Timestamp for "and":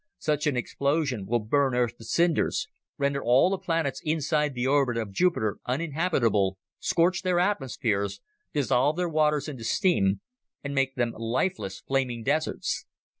10.63-10.73